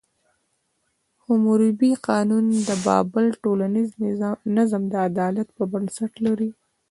[1.23, 3.89] حموربي قانون د بابل ټولنیز
[4.57, 6.49] نظم د عدالت په بنسټ لري.